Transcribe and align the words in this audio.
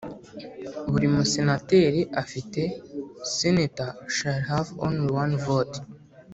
buri 0.89 1.07
Musenateri 1.15 2.01
afite 2.23 2.61
Senator 3.37 3.89
shall 4.15 4.41
have 4.51 4.67
only 4.85 5.07
one 5.23 5.35
vote 5.47 5.75